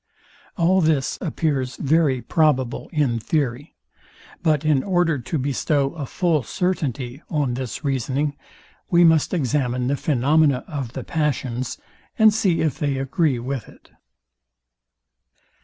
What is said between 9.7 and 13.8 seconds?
the phaenonena of the passions, and see if they agree with